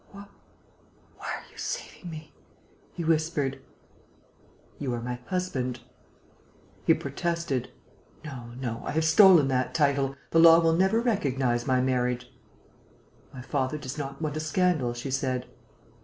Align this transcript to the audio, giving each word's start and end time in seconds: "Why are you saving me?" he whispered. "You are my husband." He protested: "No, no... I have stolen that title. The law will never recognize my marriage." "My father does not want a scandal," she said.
"Why 0.13 0.25
are 1.19 1.43
you 1.51 1.59
saving 1.59 2.09
me?" 2.09 2.33
he 2.91 3.03
whispered. 3.03 3.61
"You 4.79 4.95
are 4.95 4.99
my 4.99 5.19
husband." 5.27 5.81
He 6.87 6.95
protested: 6.95 7.69
"No, 8.25 8.47
no... 8.59 8.81
I 8.83 8.93
have 8.93 9.05
stolen 9.05 9.47
that 9.49 9.75
title. 9.75 10.15
The 10.31 10.39
law 10.39 10.57
will 10.59 10.73
never 10.73 10.99
recognize 11.01 11.67
my 11.67 11.81
marriage." 11.81 12.33
"My 13.31 13.43
father 13.43 13.77
does 13.77 13.99
not 13.99 14.19
want 14.19 14.35
a 14.35 14.39
scandal," 14.39 14.95
she 14.95 15.11
said. 15.11 15.45